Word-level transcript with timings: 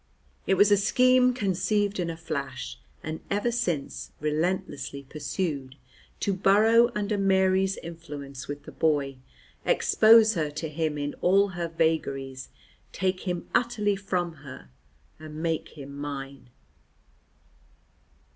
It 0.47 0.55
was 0.55 0.71
a 0.71 0.77
scheme 0.77 1.31
conceived 1.31 1.99
in 1.99 2.09
a 2.09 2.17
flash, 2.17 2.79
and 3.03 3.19
ever 3.29 3.51
since 3.51 4.11
relentlessly 4.19 5.03
pursued, 5.03 5.75
to 6.21 6.33
burrow 6.33 6.89
under 6.95 7.19
Mary's 7.19 7.77
influence 7.77 8.47
with 8.47 8.63
the 8.63 8.71
boy, 8.71 9.17
expose 9.63 10.33
her 10.33 10.49
to 10.49 10.69
him 10.69 10.97
in 10.97 11.13
all 11.21 11.49
her 11.49 11.67
vagaries, 11.67 12.49
take 12.91 13.27
him 13.27 13.47
utterly 13.53 13.95
from 13.95 14.37
her 14.37 14.71
and 15.19 15.35
make 15.43 15.77
him 15.77 15.95
mine. 15.95 16.49